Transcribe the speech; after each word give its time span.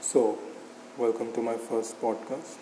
So, 0.00 0.38
welcome 0.98 1.32
to 1.32 1.42
my 1.42 1.56
first 1.56 2.00
podcast. 2.00 2.58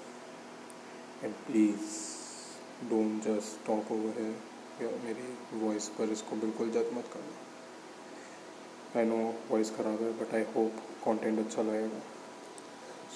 And 1.23 1.35
please 1.47 2.57
don't 2.89 3.21
just 3.23 3.65
talk 3.65 3.91
over 3.91 4.13
here. 4.21 4.35
या 4.83 4.91
मेरी 5.05 5.59
voice 5.63 5.89
पर 5.97 6.11
इसको 6.13 6.37
बिल्कुल 6.43 6.71
जज 6.73 6.93
मत 6.97 7.09
करना 7.15 9.01
आई 9.01 9.07
नो 9.07 9.17
वॉइस 9.51 9.71
ख़राब 9.77 10.03
है 10.03 10.13
बट 10.21 10.35
आई 10.35 10.45
होप 10.55 10.79
कंटेंट 11.05 11.39
अच्छा 11.39 11.63
लगेगा 11.63 12.01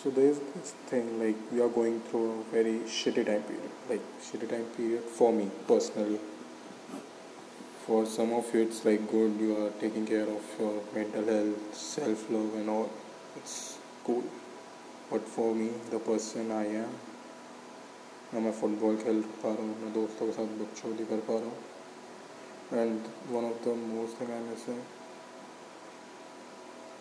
so 0.02 0.10
there 0.18 0.28
is 0.30 0.38
this 0.56 0.72
thing 0.92 1.08
like 1.20 1.48
we 1.52 1.60
are 1.66 1.68
going 1.78 2.00
through 2.10 2.20
a 2.30 2.34
very 2.52 2.76
shitty 2.96 3.24
time 3.30 3.42
period 3.48 3.90
like 3.90 4.10
shitty 4.30 4.46
time 4.46 4.64
period 4.76 5.08
for 5.18 5.32
me 5.40 5.48
personally 5.68 6.20
for 7.86 7.96
some 8.10 8.30
of 8.32 8.50
you 8.54 8.60
it's 8.66 8.78
like 8.84 9.02
good 9.08 9.40
you 9.40 9.56
are 9.62 9.70
taking 9.80 10.04
care 10.10 10.28
of 10.34 10.52
your 10.60 10.70
mental 10.92 11.26
health 11.30 11.74
self 11.80 12.22
love 12.34 12.54
and 12.60 12.70
all 12.74 12.86
it's 13.40 13.56
cool. 14.09 14.23
But 15.11 15.27
for 15.27 15.53
me, 15.53 15.69
the 15.91 15.99
person 15.99 16.51
i 16.51 16.65
am 16.81 16.97
ना 18.33 18.39
मैं 18.39 18.51
football 18.59 18.95
खेल 18.97 19.21
पा 19.41 19.49
रहा 19.49 19.63
हूँ 19.67 19.75
ना 19.81 19.89
दोस्तों 19.93 20.25
के 20.25 20.33
साथ 20.33 20.49
बच्चों 20.57 20.89
कर 21.11 21.19
पा 21.27 21.35
रहा 21.35 21.49
हूँ। 21.49 22.81
And 22.81 22.99
one 23.31 23.45
of 23.45 23.63
the 23.65 23.67
most 23.77 24.21
I 24.23 24.39
miss 24.41 24.65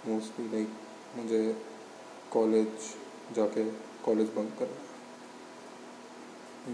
mostly 0.09 0.47
like 0.53 0.71
मुझे 1.17 1.41
कॉलेज 2.33 2.73
जाके 3.37 3.65
कॉलेज 4.05 4.29
बंक 4.37 4.53
करना 4.59 4.81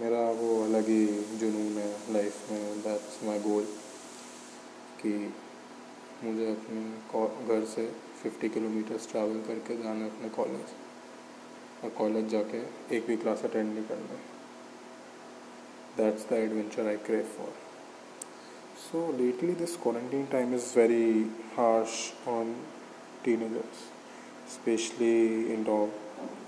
मेरा 0.02 0.22
वो 0.40 0.50
अलग 0.64 0.88
ही 0.88 1.02
जुनून 1.40 1.72
है 1.78 1.90
लाइफ 2.12 2.50
में 2.50 2.64
दैट्स 2.82 3.22
माय 3.24 3.38
गोल 3.48 3.64
कि 5.02 5.12
मुझे 6.22 6.50
अपने 6.50 6.82
घर 7.48 7.64
से 7.66 7.86
फिफ्टी 8.22 8.48
किलोमीटर्स 8.50 9.10
ट्रैवल 9.10 9.40
करके 9.46 9.76
जाना 9.82 10.06
अपने 10.06 10.28
कॉलेज 10.36 10.72
और 11.84 11.90
कॉलेज 11.98 12.28
जाके 12.28 12.62
एक 12.96 13.06
भी 13.06 13.16
क्लास 13.16 13.44
अटेंड 13.44 13.72
नहीं 13.72 13.84
करना 13.84 14.18
that's 15.96 16.28
the 16.28 16.32
adventure 16.34 16.86
I 16.88 16.96
crave 17.06 17.24
for 17.36 17.52
so 18.84 19.06
lately 19.18 19.54
this 19.56 19.76
quarantine 19.82 20.24
time 20.32 20.54
is 20.54 20.72
very 20.78 21.10
harsh 21.56 21.98
on 22.28 22.54
teenagers 23.42 23.84
specially 24.54 25.14
in 25.54 25.64
talk 25.64 26.00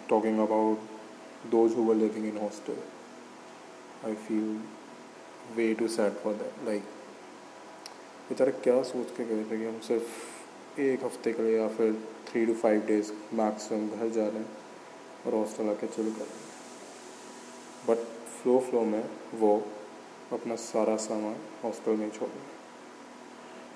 talking 0.08 0.38
about 0.40 1.50
those 1.50 1.76
who are 1.76 1.94
living 1.94 2.26
in 2.26 2.38
hostel 2.38 2.78
I 4.04 4.14
feel 4.26 4.58
way 5.56 5.72
too 5.74 5.88
sad 5.90 6.22
for 6.22 6.34
that 6.34 6.64
like 6.66 6.95
बेचारे 8.28 8.52
क्या 8.52 8.82
सोच 8.82 9.10
के 9.16 9.24
गए 9.24 9.44
थे 9.50 9.58
कि 9.58 9.64
हम 9.64 9.78
सिर्फ़ 9.80 10.80
एक 10.80 11.04
हफ़्ते 11.04 11.32
के 11.32 11.42
लिए 11.42 11.58
या 11.58 11.68
फिर 11.68 11.92
three 12.28 12.44
to 12.46 12.54
five 12.54 12.86
days 12.86 13.12
maximum 13.34 13.88
घर 13.88 14.08
जा 14.10 14.26
रहे 14.26 14.38
हैं 14.38 14.48
और 15.26 15.34
हॉस्टल 15.34 15.68
आके 15.70 15.86
चिल 15.86 16.10
कर 16.12 16.20
रहे 16.20 16.26
हैं। 16.26 16.44
बट 17.88 17.98
फ्लो 18.32 18.58
फ्लो 18.60 18.80
में 18.84 19.04
वो 19.34 19.56
अपना 20.32 20.56
सारा 20.56 20.96
सामान 20.96 21.36
हॉस्टल 21.64 21.96
में 21.96 22.10
छोड़ 22.10 22.28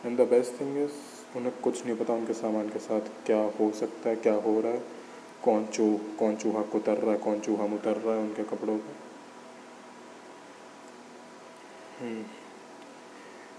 and 0.06 0.18
the 0.18 0.28
best 0.28 0.60
thing 0.60 0.76
is 0.78 1.36
उन्हें 1.36 1.52
कुछ 1.60 1.84
नहीं 1.86 1.96
पता 1.96 2.14
उनके 2.14 2.32
सामान 2.34 2.68
के 2.68 2.78
साथ 2.78 3.00
क्या 3.26 3.40
हो 3.60 3.70
सकता 3.72 4.08
है, 4.08 4.16
क्या 4.16 4.34
हो 4.34 4.60
रहा 4.60 4.72
है, 4.72 4.82
कौन 5.44 5.66
चू, 5.66 6.00
कौन 6.18 6.36
चूहा 6.36 6.62
को 6.62 6.78
उतर 6.78 6.98
रहा 6.98 7.12
है, 7.12 7.18
कौन 7.18 7.40
चूहा 7.40 7.64
उतर 7.74 7.96
रहा 7.96 8.14
है 8.14 8.20
उनके 8.20 8.44
कपड़ों 8.44 8.78
पर 8.78 8.94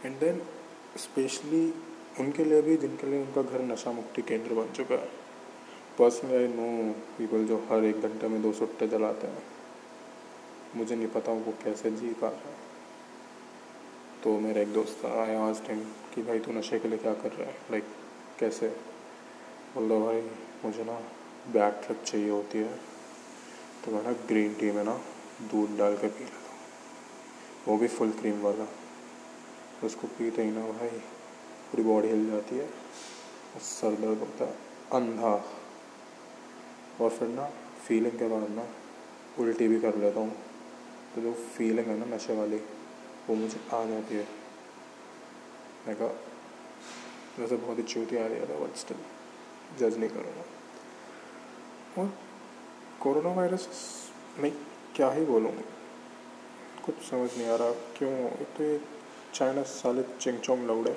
एंड 0.06 0.20
देन 0.20 0.42
स्पेशली 0.98 1.74
उनके 2.20 2.44
लिए 2.44 2.62
भी, 2.62 2.78
जिनके 2.78 3.08
लिए 3.08 3.22
उनका 3.24 3.42
घर 3.42 3.62
नशा 3.62 3.92
मुक्ति 3.92 4.22
केंद्र 4.22 4.54
बन 4.54 4.72
चुका 4.72 4.96
है। 4.96 5.10
पर्सनली 6.00 6.36
आई 6.36 6.48
नो 6.48 6.94
पीपल 6.94 7.46
जो 7.46 7.58
हर 7.72 7.84
एक 7.84 8.02
घंटे 8.02 8.28
में 8.28 8.42
दो 8.42 8.52
सुट्टे 8.52 8.88
जलाते 8.88 9.28
हैं। 9.28 9.44
मुझे 10.76 10.96
नहीं 10.96 11.08
पता 11.08 11.32
वो 11.32 11.54
कैसे 11.64 11.92
जी 11.92 12.14
पा 12.14 12.28
रहा 12.28 12.50
है। 12.50 12.56
तो 14.24 14.40
मेरा 14.40 14.62
एक 14.62 14.74
दोस्त 14.74 15.06
आई 15.06 15.36
आज 15.36 15.68
टाइम 15.68 15.80
कि 15.84 16.22
भाई 16.22 16.40
तू 16.40 16.52
नशे 16.52 16.80
के 16.80 16.88
लिए 16.88 16.98
क्या 16.98 17.14
कर 17.14 17.32
रहा 17.32 17.50
है? 17.50 17.56
लाइक 17.72 17.84
कैसे? 18.40 18.68
बोल 19.76 19.90
दो 19.90 20.06
भाई, 20.06 20.22
मुझे 20.66 20.84
ना 20.84 21.00
बैक 21.48 21.82
ट्रिप 21.86 22.04
चाहिए 22.04 22.30
होती 22.30 22.58
है। 22.58 22.80
तो 23.86 23.92
मैं 23.92 24.04
ना 24.04 24.12
ग्रीन 24.12 24.54
टी 24.54 24.72
में 24.72 24.84
ना 24.84 25.02
दूध 25.42 25.78
डाल 25.78 25.98
के 25.98 26.08
पी 26.08 26.24
लेता 26.24 26.36
हूँ। 26.36 26.60
वो 27.68 27.78
भी 27.78 27.88
फुल 27.88 28.12
क्रीम 28.12 28.42
वाला। 28.42 28.68
उसको 29.88 30.08
पीते 30.08 30.44
ही 30.44 30.52
ना 30.52 30.68
भाई। 30.68 30.90
पूरी 31.72 31.84
बॉडी 31.84 32.08
हिल 32.08 32.32
जाती 32.32 32.58
है। 32.58 32.70
सर 33.62 33.96
दर्द 33.96 34.20
होता 34.20 34.46
है। 34.46 34.56
अंधा। 34.94 35.46
और 37.02 37.10
फिर 37.10 37.28
ना 37.28 37.50
फीलिंग 37.88 38.20
के 38.20 38.28
बाद 38.28 38.50
ना 38.50 38.68
उल्टी 39.40 39.68
भी 39.68 39.80
कर 39.80 39.96
लेता 39.96 40.20
हूँ। 40.20 40.38
तो 41.16 41.22
जो 41.22 41.34
फीलिंग 41.34 41.88
है 41.88 41.98
ना 41.98 42.16
नशे 42.16 42.36
वाली, 42.36 42.58
वो 43.30 43.36
मुझे 43.36 43.62
आ 43.74 43.86
जाती 43.86 44.16
है। 44.16 44.28
मैं 45.88 45.96
कहा, 45.96 46.08
वैसे 47.40 47.56
बहुत 47.56 47.78
ही 47.78 47.84
चूती 47.84 48.18
आ 48.18 48.28
रही 48.28 48.38
है 48.38 48.68
बट 48.68 48.76
स्टिल 48.76 48.98
जज 49.80 49.98
नहीं 49.98 50.10
करूँगा। 50.10 50.44
और 52.02 52.14
कोरोना 53.02 53.30
वायरस 53.30 53.68
मैं 54.38 54.52
क्या 54.96 55.12
ही 55.12 55.26
बोलूँ? 55.26 55.52
कुछ 56.86 56.96
समझ 57.10 57.38
नहीं 57.38 57.48
आ 57.48 57.56
रहा 57.56 57.72
क्यों? 57.72 58.30
तो 58.30 58.64
ये 58.64 58.82
चाइना 59.34 59.64
साले 59.64 60.04
चिंग 60.22 60.40
चोंग 60.40 60.66
लौड़े। 60.66 60.92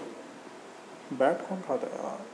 बैट 1.12 1.48
कौन 1.48 1.60
खाता 1.60 1.86
है 1.86 2.02
यार? 2.04 2.24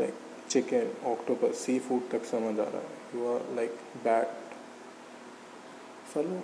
लाइक 0.00 0.14
चिकन 0.50 0.92
ऑक्टोपस 1.06 1.58
सी 1.58 1.78
फ़ूड 1.78 2.08
तक 2.10 2.24
समझ 2.24 2.58
आ 2.60 2.64
रहा 2.64 2.80
है। 2.80 3.16
यू 3.16 3.26
आर 3.34 3.54
लाइक 3.54 3.70
बैट 4.04 4.28
चलो 6.14 6.40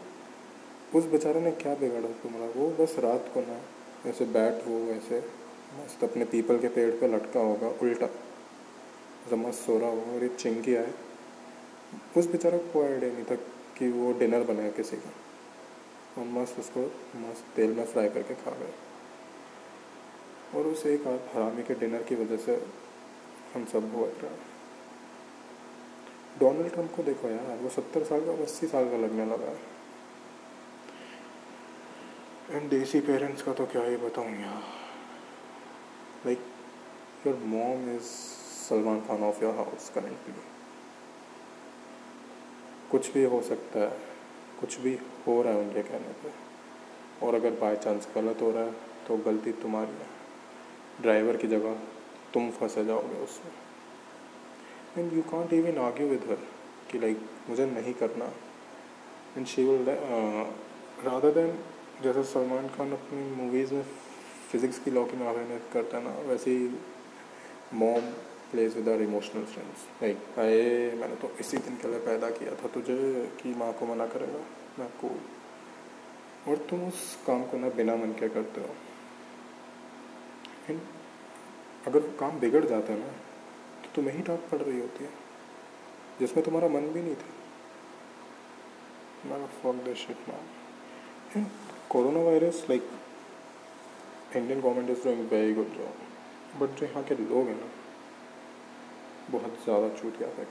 उस 0.99 1.05
बेचारे 1.05 1.41
ने 1.41 1.51
क्या 1.53 1.75
बिगाड़ा 1.75 2.09
तुम्हारा? 2.23 2.47
वो 2.57 2.69
बस 2.71 2.97
रात 2.99 3.31
को 3.35 3.41
ना, 3.41 3.61
ऐसे 4.11 4.25
बैट 4.25 4.67
वो, 4.67 4.79
ऐसे 4.93 5.19
मस्त 5.77 6.05
अपने 6.05 6.25
पीपल 6.25 6.59
के 6.59 6.69
पेड़ 6.69 6.91
पे 6.91 7.09
लटका 7.09 7.41
होगा, 7.41 7.69
उल्टा। 7.83 8.09
मस्त 9.37 9.67
सो 9.67 9.79
रहा 9.79 9.91
होगा 9.91 10.13
और 10.13 10.25
एक 10.25 10.37
चिंकी 10.37 10.75
आए। 10.77 10.93
उस 12.17 12.27
बेचारा 12.27 12.59
को 12.59 12.83
आइडिया 12.83 13.13
नहीं 13.13 13.25
था 13.25 13.35
कि 13.79 13.91
वो 13.91 14.13
डिनर 14.13 14.43
बनाया 14.45 14.71
किसी 14.71 14.97
का। 14.97 15.11
और 16.19 16.25
मस्त 16.25 16.59
उसको 16.59 16.81
मस्त 17.19 17.45
तेल 17.57 17.71
में 17.73 17.85
फ्राई 17.85 18.09
करके 18.09 18.35
खा 18.35 18.51
गए। 18.51 18.73
और 20.55 20.67
उस 20.67 20.87
एक 20.87 21.07
हरामी 21.35 21.63
के 21.63 21.75
डिनर 21.75 22.03
की 22.03 22.15
वजह 22.15 22.37
से 22.37 22.55
हम 23.55 23.65
सब 23.65 23.91
भुगत 23.93 24.25
रहे 24.25 24.53
डोनाल्ड 26.41 26.73
ट्रंप 26.73 26.95
को 26.97 27.03
देखो 27.03 27.29
यार, 27.29 27.57
वो 27.59 27.69
सत्तर 27.69 28.05
साल 28.05 28.25
का, 28.27 28.33
अस्सी 28.43 28.67
साल 28.67 28.91
का 28.91 28.97
लगने 28.97 29.25
लगा 29.25 29.51
है। 29.51 29.59
एंड 32.51 32.71
देसी 32.71 33.01
पेरेंट्स 33.01 33.43
का 33.43 33.53
तो 33.53 33.67
क्या 33.67 33.83
ही 33.83 33.97
बताऊँ 33.97 34.41
यार। 34.41 34.63
Like 36.27 36.41
your 37.27 37.37
mom 37.45 37.95
is 37.97 38.09
Salman 38.69 39.01
Khan 39.01 39.23
of 39.23 39.43
your 39.45 39.55
house 39.55 39.91
currently 39.95 40.35
कुछ 42.91 43.13
भी 43.13 43.25
हो 43.25 43.41
सकता 43.43 43.81
है। 43.81 44.14
कुछ 44.61 44.79
भी 44.81 44.99
हो 45.27 45.41
रहा 45.43 45.53
है 45.53 45.61
उनके 45.61 45.83
कहने 45.83 46.13
पे। 46.23 46.33
और 47.23 47.35
अगर 47.35 47.51
बाई 47.61 47.77
चांस 47.77 48.09
गलत 48.15 48.43
हो 48.43 48.51
रहा 48.51 48.65
है 48.65 48.73
तो 49.07 49.17
गलती 49.25 49.53
तुम्हारी 49.63 49.93
है। 49.93 50.09
ड्राइवर 51.03 51.37
की 51.37 51.49
जगह 51.49 51.77
तुम 52.35 52.51
फंसे 52.53 52.85
जाओगे 52.85 53.23
उसमें। 53.25 53.53
And 54.99 55.13
you 55.13 55.23
can't 55.31 55.53
even 55.53 55.79
argue 55.81 56.09
with 56.09 56.25
her 56.31 56.39
कि 56.91 56.99
लाइक 56.99 57.19
मुझे 57.49 57.67
नहीं 57.67 57.95
करना। 57.95 58.33
And 59.37 59.47
she 59.47 59.65
will 59.65 59.89
rather 61.05 61.31
than 61.33 61.57
जैसे 62.03 62.23
सलमान 62.25 62.69
खान 62.69 62.93
अपनी 62.93 63.23
मूवीज़ 63.37 63.75
में 63.75 63.85
फिज़िक्स 64.51 64.79
की 64.79 64.91
लॉ 64.91 65.05
की 65.05 65.17
महावनत 65.17 65.69
करता 65.73 66.01
ना, 66.01 66.11
वैसे 66.29 66.51
ही 66.51 66.69
mom 67.75 68.13
plays 68.51 68.77
with 68.77 68.89
our 68.89 69.03
emotional 69.03 69.45
friends 69.45 69.87
like 70.03 70.39
I 70.39 70.61
मैंने 71.01 71.17
तो 71.17 71.31
इसी 71.41 71.57
दिन 71.59 71.77
के 71.77 71.89
लिए 71.89 72.01
पैदा 72.01 72.31
किया 72.31 72.55
था 72.55 72.69
तुझे 72.75 72.97
कि 73.43 73.55
माँ 73.55 73.73
को 73.73 73.87
मना 73.87 74.07
करेगा। 74.07 74.41
मैं 74.79 74.89
को 75.01 75.11
और 76.51 76.57
तुम 76.71 76.87
उस 76.89 77.01
काम 77.27 77.45
को 77.45 77.59
ना 77.59 77.69
बिना 77.77 77.97
मन 77.97 78.13
के 78.13 78.29
करते 78.29 78.61
हो। 78.61 78.73
अगर 81.87 82.01
वो 82.01 82.09
काम 82.21 82.39
बिगड़ 82.41 82.65
जाता 82.65 82.93
है 82.93 82.99
ना 82.99 83.07
तो 83.83 83.91
तुम्हें 83.95 84.15
ही 84.17 84.23
डांट 84.23 84.49
पड़ 84.51 84.59
रही 84.59 84.81
होती 84.81 85.05
है। 85.05 85.11
जिसमें 86.21 86.45
तुम्हारा 86.45 86.69
मन 86.69 86.89
भी 86.89 87.03
नहीं 87.03 87.15
था। 87.15 87.33
Fuck 89.63 89.95
shit 89.97 90.29
man 90.29 91.47
corona 91.91 92.21
virus 92.21 92.67
like 92.71 92.83
Indian 94.37 94.61
government 94.61 94.91
is 94.91 95.05
doing 95.05 95.29
very 95.31 95.55
good 95.55 95.71
job 95.77 95.95
but 96.61 96.71
जो 96.79 96.87
यहाँ 96.87 97.03
के 97.05 97.15
लोग 97.15 97.47
हैं 97.47 97.57
ना 97.61 97.69
बहुत 99.31 99.59
ज़्यादा 99.65 99.89
चूतिया 99.97 100.29
थे। 100.29 100.45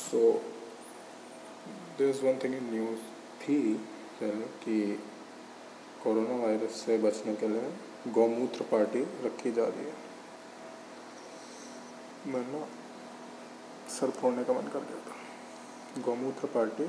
So 0.00 0.20
this 1.98 2.22
one 2.22 2.38
thing 2.44 2.54
news 2.70 3.00
थी 3.42 3.58
कि 4.62 4.78
कोरोना 6.02 6.36
वायरस 6.36 6.74
से 6.80 6.98
बचने 6.98 7.34
के 7.34 7.48
लिए 7.48 7.70
गौमूत्र 8.14 8.64
पार्टी 8.72 9.00
रखी 9.24 9.52
जा 9.52 9.64
रही 9.66 9.84
है। 9.84 9.94
मैं 12.26 12.44
ना 12.52 12.66
सर 13.90 14.10
फोड़ने 14.10 14.44
का 14.44 14.52
मन 14.52 14.68
कर 14.68 14.80
गया 14.80 15.00
था। 15.06 16.02
गौमूत्र 16.02 16.46
पार्टी 16.54 16.86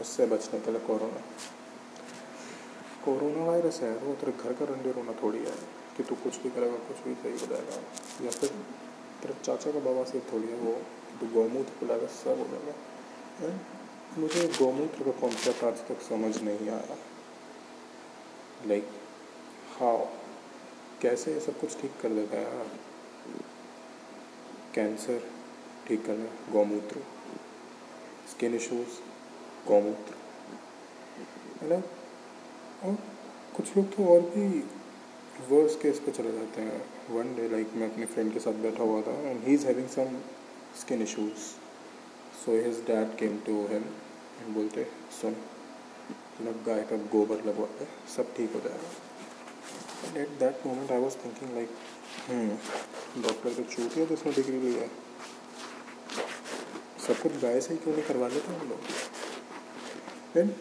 उससे 0.00 0.26
बचने 0.26 0.60
के 0.60 0.70
लिए 0.70 0.80
कोरोना। 0.86 1.20
कोरोना 3.04 3.44
वायरस 3.44 3.80
है, 3.82 3.92
वो 3.96 4.14
तेरे 4.14 4.32
घर 4.34 4.52
का 4.52 4.64
रंडे 4.64 4.92
रोना 4.92 5.12
थोड़ी 5.22 5.38
है। 5.38 5.54
कि 5.96 6.02
तू 6.02 6.14
कुछ 6.14 6.36
भी 6.36 6.50
करेगा, 6.50 6.76
कुछ 6.76 6.96
भी 7.04 7.14
सही 7.14 7.32
हो 7.32 7.46
जाएगा। 7.46 7.76
या 8.24 8.30
फिर 8.30 8.50
तेरे 9.22 9.34
चाचा 9.44 9.72
का 9.72 9.78
बाबा 9.78 10.04
से 10.04 10.20
थोड़ी 10.20 10.48
है 10.48 10.56
वो, 10.56 10.72
तू 11.20 11.26
गौमूत्र 11.26 11.72
पिलाएगा, 11.80 12.06
सब 12.06 12.38
हो 12.38 12.46
जाएगा। 12.46 13.58
मुझे 14.18 14.48
गौमूत्र 14.48 15.04
का 15.04 15.20
कॉन्सेप्ट 15.20 15.64
आज 15.64 15.78
तक 15.88 16.02
समझ 16.02 16.42
नहीं 16.42 16.68
आया। 16.68 16.96
लाइक 18.66 18.88
हाउ 19.80 20.04
कैसे 21.02 21.34
ये 21.34 21.40
सब 21.40 21.60
कुछ 21.60 21.80
ठीक 21.80 21.92
कर 22.02 22.08
देता 22.08 22.36
है 22.36 22.56
यार? 22.56 22.66
कैंसर 24.74 25.30
ठीक 25.88 26.06
करना 26.06 26.52
गौमूत्र। 26.52 27.00
स्किन 28.30 28.54
इशूज़ 28.54 29.00
गौमूत्र। 29.68 30.14
है 31.62 31.68
ना 31.68 31.82
और 32.88 32.94
कुछ 33.56 33.76
लोग 33.76 33.96
तो 33.96 34.04
और 34.14 34.20
भी 34.20 34.60
वर्स 35.50 35.74
केस 35.82 35.98
पे 36.00 36.12
चले 36.12 36.32
जाते 36.32 36.62
हैं। 36.62 36.80
वन 37.10 37.34
डे 37.36 37.48
लाइक 37.48 37.72
मैं 37.76 37.90
अपने 37.90 38.06
फ्रेंड 38.06 38.32
के 38.32 38.40
साथ 38.40 38.58
बैठा 38.62 38.82
हुआ 38.82 39.00
था 39.02 39.12
and 39.20 39.44
he 39.44 39.54
is 39.54 39.66
having 39.66 39.88
some 39.88 40.18
skin 40.80 41.02
issues 41.02 41.46
so 42.44 42.52
his 42.64 42.78
dad 42.86 43.16
came 43.18 43.38
to 43.46 43.54
him 43.68 43.84
and 44.40 44.54
बोलते, 44.54 44.84
सुन, 45.20 45.36
लग 46.42 46.64
गाय 46.66 46.82
का 46.90 46.96
गोबर 47.12 47.44
लगवा 47.46 47.66
के 47.78 47.86
सब 48.14 48.34
ठीक 48.36 48.54
हो 48.54 48.60
जाएगा. 48.60 48.90
And 50.06 50.16
at 50.16 50.38
that 50.40 50.66
moment 50.66 50.92
I 50.92 50.98
was 50.98 51.16
thinking 51.24 51.54
like 51.54 51.68
doctor 53.26 53.54
तो 53.54 53.62
चूतिया 53.74 54.06
तो 54.06 54.14
उसने 54.14 54.32
डिग्री 54.32 54.72
है। 54.74 54.88
सब 57.06 57.22
कुछ 57.22 57.40
गाय 57.42 57.60
से 57.60 57.74
ही 57.74 57.78
क्यों 57.80 57.94
नहीं 57.94 58.04
करवा 58.06 58.28
लेते 58.28 58.52
हम 58.52 58.68
लोग? 58.68 58.80
देन 60.34 60.54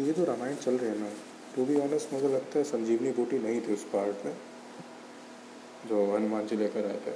ये 0.00 0.12
जो 0.12 0.24
रामायण 0.24 0.56
चल 0.56 0.78
रहे 0.78 0.90
हैं 0.90 0.98
ना 0.98 1.10
टू 1.56 1.64
बी 1.66 1.80
ऑनेस्ट 1.80 2.12
मुझे 2.12 2.28
लगता 2.28 2.58
है 2.58 2.64
संजीवनी 2.64 3.10
बूटी 3.12 3.38
नहीं 3.38 3.60
थी 3.60 3.72
उस 3.74 3.84
पहाड़ 3.92 4.12
पे 4.22 4.32
जो 5.88 6.04
हनुमान 6.14 6.46
जी 6.46 6.56
लेकर 6.56 6.86
आए 6.86 7.00
थे। 7.06 7.14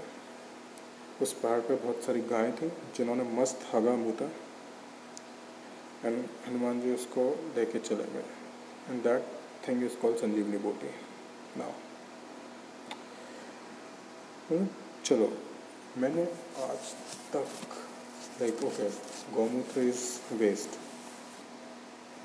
उस 1.23 1.33
पहाड़ 1.43 1.61
पे 1.61 1.75
बहुत 1.75 2.03
सारी 2.05 2.21
गायें 2.31 2.53
थी, 2.57 2.69
जिन्होंने 2.97 3.25
मस्त 3.41 3.59
हगा 3.73 3.95
मूता 3.97 4.31
एंड 6.05 6.25
हनुमान 6.47 6.81
जी 6.81 6.95
उसको 6.95 7.23
लेके 7.57 7.79
चले 7.81 8.05
गए। 8.15 8.25
And 8.91 9.03
that 9.03 9.23
thing 9.69 9.85
is 9.85 9.97
called 10.03 10.17
संजीवनी 10.19 10.59
बूटी 10.67 10.91
नाउ 11.59 11.73
चलो, 15.05 15.33
मैंने 15.99 16.23
आज 16.65 16.93
तक, 17.33 17.49
like, 18.41 18.63
okay 18.63 18.91
gomutra 19.35 19.83
is 19.83 20.21
waste. 20.41 20.79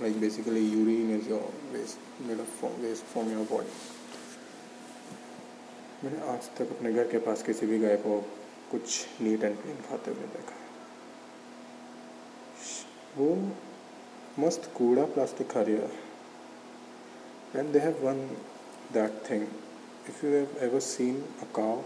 Like, 0.01 0.19
basically, 0.19 0.62
urine 0.62 1.12
is 1.19 1.28
your 1.28 1.46
waste, 1.74 2.00
made 2.28 2.40
of 2.40 2.48
from 2.60 2.81
waste 2.81 3.06
from 3.13 3.31
your 3.31 3.46
body. 3.46 3.74
मैंने 6.04 6.19
आज 6.31 6.46
तक 6.57 6.69
अपने 6.72 6.92
घर 6.94 7.07
के 7.12 7.19
पास 7.24 7.42
किसी 7.44 7.66
भी 7.68 7.78
गाय 7.80 7.96
को 8.04 8.19
कुछ 8.72 9.22
नीट 9.22 9.44
एंड 9.44 9.56
क्लीन 9.62 9.81
खाते 9.88 10.12
हुए 10.12 10.28
देखा 10.36 10.56
वो 13.18 13.28
मस्त 14.40 14.69
कूड़ा 14.78 15.06
प्लास्टिक 15.16 15.50
खा 15.51 15.62
रही 15.62 15.75
है। 15.75 15.90
And 17.56 17.72
they 17.74 17.80
have 17.80 17.96
one 18.06 18.25
that 18.94 19.22
thing 19.30 19.44
if 20.10 20.25
you 20.25 20.31
have 20.31 20.57
ever 20.68 20.80
seen 20.88 21.22
a 21.42 21.51
cow 21.56 21.81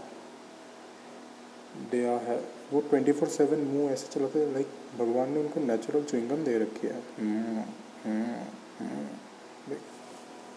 they 1.92 2.04
are 2.14 2.22
है 2.30 2.38
वो 2.72 2.80
ट्वेंटी 2.90 3.12
फोर 3.12 3.28
सेवन 3.38 3.66
मुँह 3.72 3.92
ऐसे 3.92 4.06
चलाते 4.12 4.52
लाइक 4.52 4.68
भगवान 4.98 5.32
ने 5.32 5.40
उनको 5.40 5.60
नेचुरल 5.66 6.04
चुइंगम 6.12 6.44
दे 6.44 6.58
रखी 6.58 6.86
है। 6.86 7.00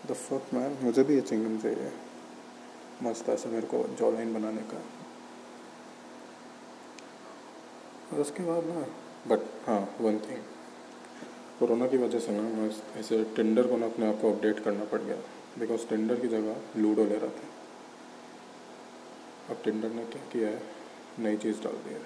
द 0.08 0.14
फक 0.14 0.54
मैन 0.54 0.78
मुझे 0.82 1.04
भी 1.04 1.16
ये 1.16 1.22
चिंगम 1.22 1.58
चाहिए। 1.60 1.92
मस्त 3.04 3.30
ऐसे 3.30 3.50
मेरे 3.50 3.68
को 3.68 3.84
जॉ 3.96 4.12
लाइन 4.12 4.34
बनाने 4.34 4.62
का। 4.62 4.82
और 8.14 8.22
उसके 8.22 8.44
बाद 8.44 8.66
ना 8.66 8.86
बट 9.28 9.40
हाँ 9.68 9.96
वन 10.02 10.20
थिंग 10.20 10.44
कोरोना 11.60 11.88
की 11.88 11.98
वजह 11.98 12.20
से 12.20 12.32
ना, 12.32 12.42
मैं 12.42 12.70
ऐसे 13.00 13.24
टेंडर 13.36 13.68
को 13.68 13.78
ना 13.78 13.86
अपने 13.86 14.08
आप 14.10 14.22
को 14.22 14.34
अपडेट 14.34 14.60
करना 14.60 14.86
पड़ 14.86 15.02
गया। 15.02 15.18
बिकॉज़ 15.60 15.88
टेंडर 15.88 16.20
की 16.20 16.28
जगह 16.28 16.56
लूडो 16.78 17.06
ले 17.06 17.16
रहा 17.16 17.30
था। 17.30 17.48
अब 19.50 19.62
टेंडर 19.66 19.90
ने 19.90 20.06
क्या 20.06 20.22
किया 20.32 20.50
है? 20.50 20.62
नई 21.20 21.38
चीज़ 21.38 21.62
डाल 21.62 21.74
दी 21.74 21.94
है। 21.94 22.02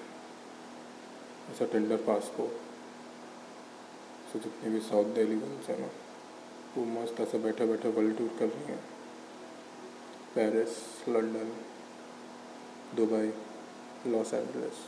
ऐसा 1.50 1.64
टेंडर 1.64 1.96
पासपोर्ट 1.96 2.52
सो 4.32 4.38
जितनी 4.38 4.70
भी 4.72 4.80
साउथ 4.80 5.04
दिल्ली 5.14 5.36
गर्ल्स 5.36 5.68
हैं 5.68 5.78
ना, 5.80 5.88
वो 6.76 6.84
मस्त 6.84 7.20
ऐसे 7.20 7.38
बैठे 7.38 7.66
बैठे 7.66 7.88
वर्ल्ड 7.96 8.16
टूर 8.18 8.30
कर 8.38 8.46
रही 8.46 8.64
हैं। 8.64 8.80
Paris 10.34 10.76
London 11.08 11.50
Dubai 12.96 13.32
Los 14.12 14.32
Angeles 14.34 14.78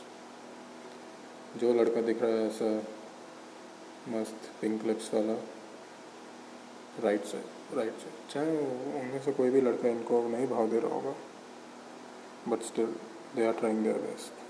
जो 1.61 1.73
लड़का 1.73 2.01
दिख 2.01 2.21
रहा 2.21 2.31
है 2.31 2.47
ऐसा 2.47 2.71
मस्त 4.09 4.49
पिंक 4.61 4.85
लिप्स 4.85 5.13
वाला 5.13 5.33
राइट 7.03 7.23
साइड 7.25 7.77
राइट 7.77 7.95
साइड 7.99 8.15
चाहे 8.33 8.57
उनमें 9.01 9.21
से 9.25 9.31
कोई 9.39 9.49
भी 9.49 9.61
लड़का 9.61 9.87
इनको 9.89 10.21
नहीं 10.29 10.47
भाव 10.47 10.69
दे 10.69 10.79
रहा 10.79 10.93
होगा 10.95 11.15
but 12.47 12.63
still 12.63 12.95
they 13.35 13.45
are 13.47 13.53
trying 13.59 13.83
their 13.83 13.97
best 14.01 14.43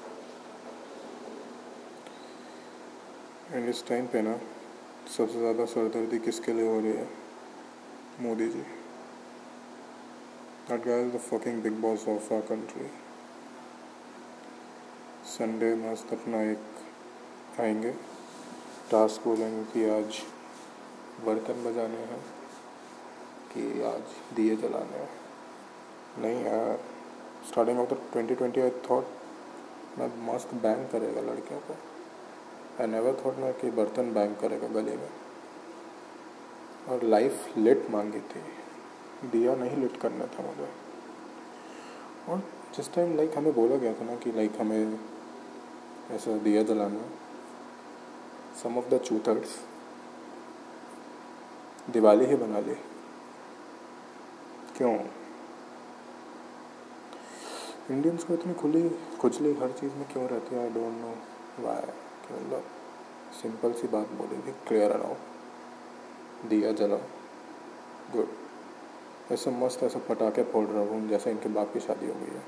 and 3.53 3.69
इस 3.69 3.87
टाइम 3.87 4.07
पे 4.07 4.21
ना 4.21 4.39
सबसे 5.07 5.39
ज़्यादा 5.39 5.65
सरदर्दी 5.65 6.17
किसके 6.19 6.53
लिए 6.53 6.67
हो 6.67 6.79
रही 6.79 6.91
है? 6.91 7.07
Modi 8.21 8.47
ji. 8.47 8.61
That 10.69 10.87
is 10.87 11.15
the 11.15 11.19
fucking 11.21 11.61
big 11.63 11.73
boss 11.81 12.07
of 12.07 12.33
our 12.33 12.41
country 12.41 12.87
Sunday 15.27 15.73
मस्त 15.75 16.13
अपना 16.13 16.41
एक 16.41 17.59
आएँगे। 17.59 17.91
टास्क 18.91 19.27
बोलेंगे 19.27 19.63
कि 19.73 19.89
आज 19.89 20.21
बर्तन 21.25 21.63
बजाने 21.63 22.03
हैं, 22.05 22.21
कि 23.53 23.81
आज 23.83 24.35
दिए 24.35 24.55
जलाने 24.57 24.97
हैं। 24.97 25.09
नहीं 26.17 26.43
यार 26.45 26.79
starting 27.49 27.79
of 27.79 27.89
the 27.89 28.01
twenty 28.11 28.35
twenty 28.35 28.61
I 28.61 28.69
thought 28.89 29.05
मैं 29.99 30.09
मस्त 30.25 30.53
बैंग 30.63 30.87
करेगा 30.89 31.21
लड़कियों 31.21 31.59
को। 31.59 31.75
आई 32.81 32.87
नेवर 32.87 33.21
थॉट 33.25 33.37
मैं 33.37 33.53
कि 33.53 33.71
बर्तन 33.71 34.13
बैंग 34.13 34.35
करेगा 34.35 34.67
गले 34.67 34.97
में 34.97 35.09
और 36.89 37.03
लाइफ 37.03 37.57
लिट 37.57 37.89
मांगी 37.89 38.19
थी। 38.19 38.41
दिया 39.29 39.55
नहीं 39.55 39.77
लिट 39.77 39.97
करना 39.97 40.25
था 40.25 40.43
मुझे। 40.43 40.69
और 42.29 42.43
जिस 42.75 42.93
टाइम 42.93 43.17
लाइक 43.17 43.37
हमें 43.37 43.53
बोला 43.53 43.75
गया 43.75 43.93
था 43.93 44.03
ना 44.03 44.15
कि 44.15 44.31
लाइक 44.31 44.51
हमें 44.59 44.99
ऐसा 46.11 46.37
दिया 46.37 46.63
जलाना। 46.63 47.01
सम 48.63 48.77
ऑफ़ 48.77 48.89
द 48.89 48.97
चूथर्स 48.97 49.59
दिवाली 51.89 52.25
ही 52.25 52.35
बना 52.35 52.59
ली। 52.59 52.75
क्यों? 54.77 54.99
इंडियंस 57.91 58.23
को 58.23 58.33
इतनी 58.33 58.53
खुली, 58.53 58.89
खुजली 59.21 59.53
हर 59.53 59.71
चीज़ 59.71 59.93
में 59.93 60.13
क्यों 60.13 60.29
रहती 60.29 60.55
है? 60.55 60.61
आई 60.61 60.69
डोंट 60.69 60.93
नो 60.93 61.15
वाई 61.67 62.04
मतलब 62.31 62.63
सिंपल 63.41 63.73
सी 63.73 63.87
बात 63.87 64.11
बोली 64.11 64.37
थी 64.37 64.51
क्लियर 64.67 64.91
रहो, 64.91 65.17
दिया 66.49 66.71
जलाओ 66.71 66.99
गुड 68.11 69.31
ऐसे 69.31 69.51
मस्त 69.51 69.83
ऐसे 69.83 69.99
पटाखे 69.99 70.43
फोड़ 70.43 70.65
रहा 70.67 70.83
हूँ 70.83 71.07
जैसे 71.09 71.31
इनके 71.31 71.49
बाप 71.49 71.73
की 71.73 71.79
शादी 71.79 72.07
हो 72.07 72.13
गई 72.13 72.35
है। 72.35 72.43